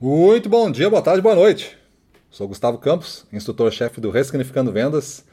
[0.00, 1.78] Muito bom dia, boa tarde, boa noite.
[2.28, 5.24] Sou Gustavo Campos, instrutor-chefe do Ressignificando Vendas,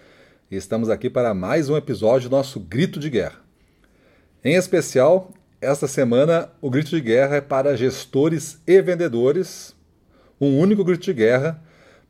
[0.51, 3.39] e estamos aqui para mais um episódio do nosso Grito de Guerra.
[4.45, 9.75] Em especial, esta semana o grito de guerra é para gestores e vendedores,
[10.39, 11.59] um único grito de guerra,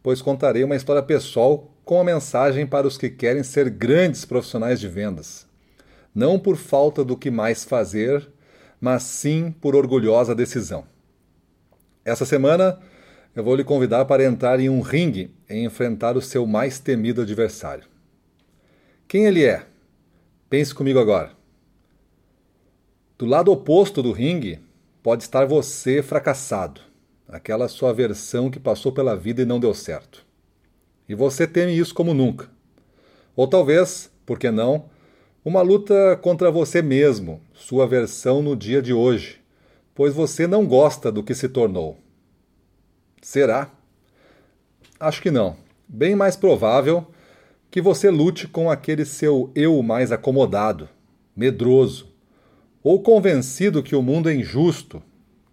[0.03, 4.77] pois contarei uma história pessoal com a mensagem para os que querem ser grandes profissionais
[4.77, 5.47] de vendas.
[6.13, 8.27] Não por falta do que mais fazer,
[8.79, 10.83] mas sim por orgulhosa decisão.
[12.03, 12.79] Essa semana
[13.35, 17.21] eu vou lhe convidar para entrar em um ringue e enfrentar o seu mais temido
[17.21, 17.85] adversário.
[19.07, 19.65] Quem ele é?
[20.49, 21.31] Pense comigo agora.
[23.17, 24.59] Do lado oposto do ringue
[25.03, 26.81] pode estar você fracassado,
[27.27, 30.25] aquela sua versão que passou pela vida e não deu certo.
[31.07, 32.49] E você teme isso como nunca.
[33.35, 34.89] Ou talvez, por que não,
[35.45, 39.40] uma luta contra você mesmo, sua versão no dia de hoje
[40.01, 41.99] pois você não gosta do que se tornou.
[43.21, 43.69] Será?
[44.99, 45.55] Acho que não.
[45.87, 47.05] Bem mais provável
[47.69, 50.89] que você lute com aquele seu eu mais acomodado,
[51.35, 52.11] medroso,
[52.81, 55.03] ou convencido que o mundo é injusto,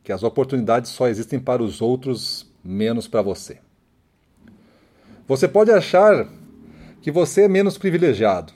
[0.03, 3.59] que as oportunidades só existem para os outros, menos para você.
[5.27, 6.27] Você pode achar
[7.03, 8.55] que você é menos privilegiado,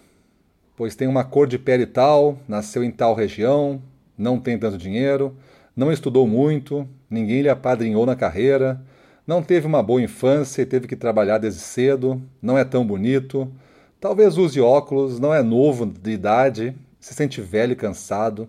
[0.74, 3.82] pois tem uma cor de pele tal, nasceu em tal região,
[4.16, 5.36] não tem tanto dinheiro,
[5.74, 8.80] não estudou muito, ninguém lhe apadrinhou na carreira,
[9.26, 13.50] não teve uma boa infância e teve que trabalhar desde cedo, não é tão bonito,
[14.00, 18.48] talvez use óculos, não é novo de idade, se sente velho e cansado,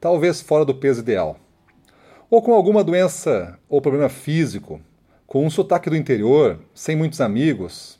[0.00, 1.38] talvez fora do peso ideal.
[2.30, 4.80] Ou com alguma doença ou problema físico,
[5.26, 7.98] com um sotaque do interior, sem muitos amigos,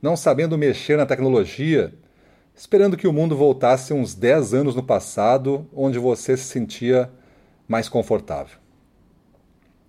[0.00, 1.92] não sabendo mexer na tecnologia,
[2.54, 7.10] esperando que o mundo voltasse uns 10 anos no passado, onde você se sentia
[7.68, 8.56] mais confortável.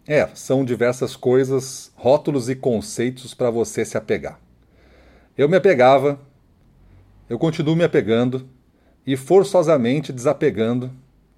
[0.05, 4.39] É, são diversas coisas, rótulos e conceitos para você se apegar.
[5.37, 6.19] Eu me apegava,
[7.29, 8.49] eu continuo me apegando
[9.05, 10.91] e forçosamente desapegando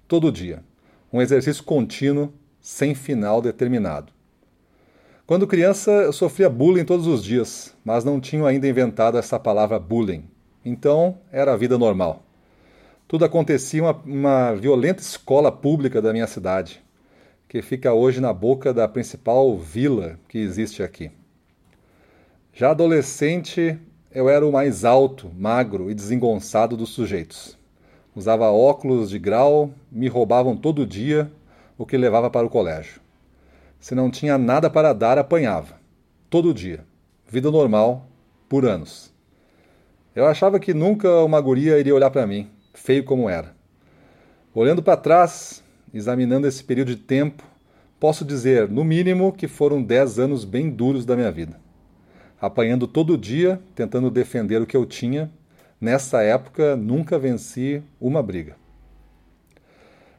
[0.08, 0.64] todo dia.
[1.12, 4.12] Um exercício contínuo, sem final determinado.
[5.26, 9.78] Quando criança, eu sofria bullying todos os dias, mas não tinha ainda inventado essa palavra
[9.78, 10.24] bullying.
[10.64, 12.24] Então, era a vida normal.
[13.12, 16.82] Tudo acontecia em uma, uma violenta escola pública da minha cidade,
[17.46, 21.10] que fica hoje na boca da principal vila que existe aqui.
[22.54, 23.78] Já adolescente,
[24.10, 27.58] eu era o mais alto, magro e desengonçado dos sujeitos.
[28.16, 31.30] Usava óculos de grau, me roubavam todo dia
[31.76, 33.02] o que levava para o colégio.
[33.78, 35.78] Se não tinha nada para dar, apanhava.
[36.30, 36.82] Todo dia.
[37.28, 38.08] Vida normal,
[38.48, 39.12] por anos.
[40.16, 43.54] Eu achava que nunca uma guria iria olhar para mim, feio como era.
[44.54, 45.62] Olhando para trás,
[45.92, 47.42] examinando esse período de tempo,
[47.98, 51.60] posso dizer, no mínimo, que foram dez anos bem duros da minha vida.
[52.40, 55.30] Apanhando todo dia, tentando defender o que eu tinha,
[55.80, 58.56] nessa época nunca venci uma briga.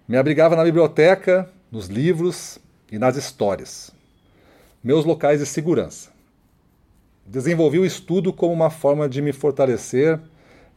[0.08, 2.60] Me abrigava na biblioteca, nos livros
[2.92, 3.92] e nas histórias.
[4.84, 6.12] Meus locais de segurança.
[7.26, 10.20] Desenvolvi o estudo como uma forma de me fortalecer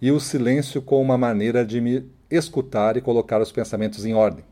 [0.00, 4.44] e o silêncio como uma maneira de me escutar e colocar os pensamentos em ordem.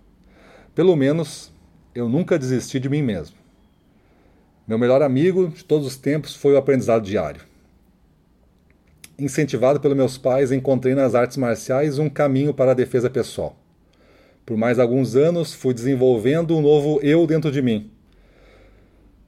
[0.74, 1.52] Pelo menos
[1.94, 3.36] eu nunca desisti de mim mesmo.
[4.66, 7.42] Meu melhor amigo de todos os tempos foi o aprendizado diário.
[9.18, 13.56] Incentivado pelos meus pais, encontrei nas artes marciais um caminho para a defesa pessoal.
[14.44, 17.90] Por mais alguns anos, fui desenvolvendo um novo eu dentro de mim.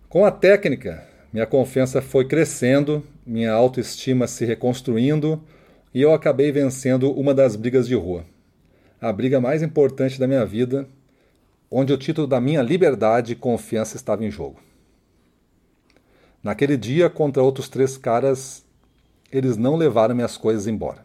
[0.09, 5.41] Com a técnica, minha confiança foi crescendo, minha autoestima se reconstruindo
[5.97, 8.27] e eu acabei vencendo uma das brigas de rua.
[9.01, 10.87] A briga mais importante da minha vida,
[11.71, 14.61] onde o título da minha liberdade e confiança estava em jogo.
[16.43, 18.63] Naquele dia, contra outros três caras,
[19.33, 21.03] eles não levaram minhas coisas embora.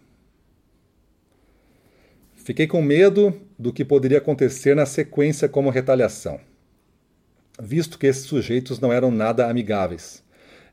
[2.36, 6.38] Fiquei com medo do que poderia acontecer na sequência como retaliação,
[7.58, 10.22] visto que esses sujeitos não eram nada amigáveis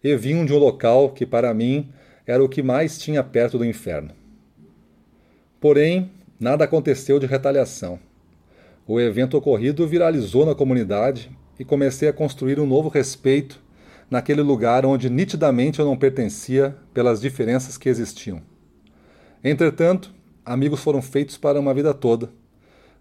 [0.02, 1.92] e vinham de um local que, para mim,
[2.28, 4.10] era o que mais tinha perto do inferno.
[5.58, 7.98] Porém, nada aconteceu de retaliação.
[8.86, 13.58] O evento ocorrido viralizou na comunidade e comecei a construir um novo respeito
[14.10, 18.42] naquele lugar onde nitidamente eu não pertencia pelas diferenças que existiam.
[19.42, 20.14] Entretanto,
[20.44, 22.30] amigos foram feitos para uma vida toda.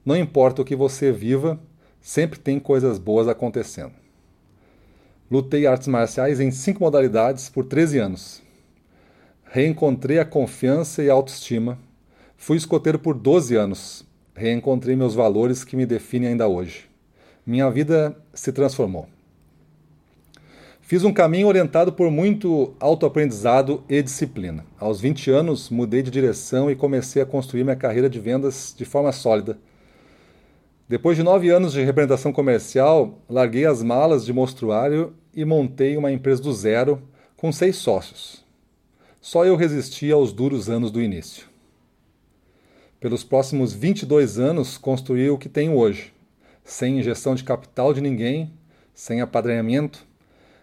[0.06, 1.60] Não importa o que você viva,
[2.00, 3.94] sempre tem coisas boas acontecendo.
[5.30, 8.47] Lutei artes marciais em cinco modalidades por 13 anos.
[9.50, 11.80] Reencontrei a confiança e a autoestima.
[12.36, 14.06] Fui escoteiro por 12 anos.
[14.36, 16.86] Reencontrei meus valores que me definem ainda hoje.
[17.46, 19.08] Minha vida se transformou.
[20.82, 24.66] Fiz um caminho orientado por muito autoaprendizado e disciplina.
[24.78, 28.84] Aos 20 anos, mudei de direção e comecei a construir minha carreira de vendas de
[28.86, 29.58] forma sólida.
[30.90, 36.12] Depois de nove anos de representação comercial, larguei as malas de monstruário e montei uma
[36.12, 37.02] empresa do zero
[37.36, 38.47] com seis sócios.
[39.22, 41.46] Só eu resisti aos duros anos do início.
[43.00, 46.14] Pelos próximos 22 anos, construí o que tenho hoje,
[46.64, 48.54] sem injeção de capital de ninguém,
[48.94, 50.06] sem apadrinhamento,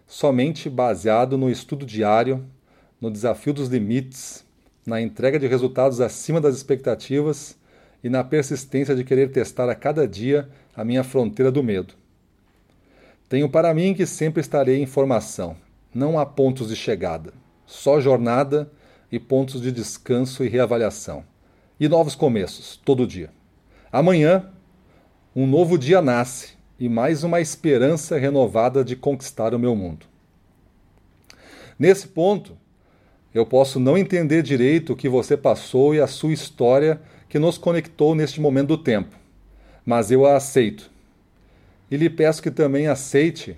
[0.07, 2.45] somente baseado no estudo diário,
[3.01, 4.45] no desafio dos limites,
[4.87, 7.57] na entrega de resultados acima das expectativas
[8.03, 11.95] e na persistência de querer testar a cada dia a minha fronteira do medo.
[13.29, 15.57] Tenho para mim que sempre estarei em formação.
[15.95, 17.33] Não há pontos de chegada,
[17.67, 18.71] só jornada
[19.11, 21.25] e pontos de descanso e reavaliação.
[21.79, 23.31] E novos começos, todo dia.
[23.93, 24.51] Amanhã,
[25.35, 30.07] um novo dia nasce e mais uma esperança renovada de conquistar o meu mundo.
[31.79, 32.57] Nesse ponto,
[33.33, 37.59] eu posso não entender direito o que você passou e a sua história que nos
[37.59, 39.17] conectou neste momento do tempo,
[39.85, 40.91] mas eu a aceito.
[41.91, 43.57] E lhe peço que também aceite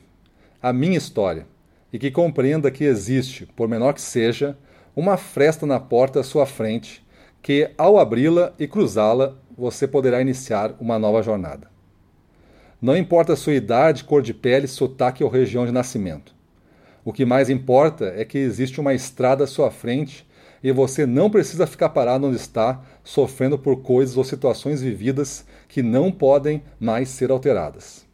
[0.63, 1.47] a minha história
[1.93, 4.57] e que compreenda que existe, por menor que seja,
[4.95, 7.05] uma fresta na porta à sua frente,
[7.43, 11.71] que ao abri-la e cruzá-la, você poderá iniciar uma nova jornada.
[12.81, 16.35] Não importa a sua idade, cor de pele, sotaque ou região de nascimento.
[17.05, 20.27] O que mais importa é que existe uma estrada à sua frente
[20.63, 25.83] e você não precisa ficar parado onde está, sofrendo por coisas ou situações vividas que
[25.83, 28.05] não podem mais ser alteradas.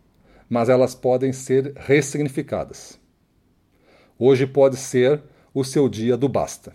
[0.49, 3.01] Mas elas podem ser ressignificadas.
[4.19, 5.21] Hoje pode ser
[5.55, 6.73] o seu dia do basta.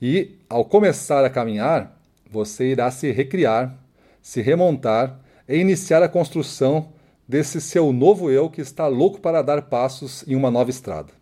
[0.00, 1.96] E, ao começar a caminhar,
[2.30, 3.76] você irá se recriar,
[4.20, 6.92] se remontar e iniciar a construção
[7.28, 11.12] desse seu novo eu que está louco para dar passos em uma nova estrada.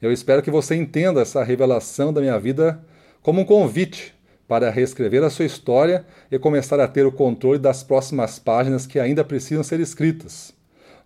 [0.00, 2.84] Eu espero que você entenda essa revelação da minha vida
[3.22, 4.14] como um convite
[4.46, 8.98] para reescrever a sua história e começar a ter o controle das próximas páginas que
[8.98, 10.54] ainda precisam ser escritas,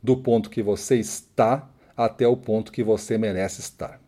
[0.03, 4.01] do ponto que você está até o ponto que você merece estar.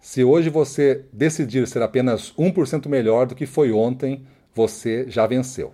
[0.00, 5.72] Se hoje você decidir ser apenas 1% melhor do que foi ontem, você já venceu.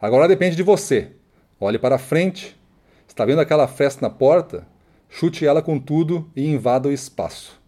[0.00, 1.12] Agora depende de você.
[1.58, 2.60] Olhe para frente.
[3.06, 4.66] Está vendo aquela festa na porta?
[5.08, 7.58] Chute ela com tudo e invada o espaço.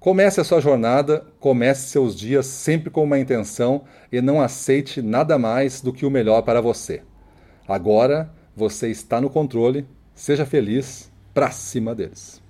[0.00, 5.38] Comece a sua jornada, comece seus dias sempre com uma intenção e não aceite nada
[5.38, 7.02] mais do que o melhor para você.
[7.68, 12.41] Agora você está no controle, seja feliz, pra cima deles.